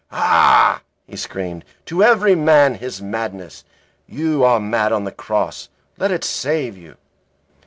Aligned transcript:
"Ah," 0.11 0.81
he 1.05 1.15
screamed, 1.15 1.63
"to 1.85 2.01
every 2.01 2.33
man 2.33 2.73
his 2.73 3.03
madness. 3.03 3.63
You 4.07 4.43
are 4.43 4.59
mad 4.59 4.91
on 4.91 5.03
the 5.03 5.11
cross. 5.11 5.69
Let 5.99 6.09
it 6.09 6.23
save 6.23 6.75
you." 6.75 6.97